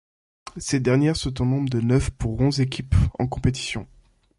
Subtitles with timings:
[0.57, 3.85] Ces dernières sont au nombre de neuf pour onze équipes en compétition.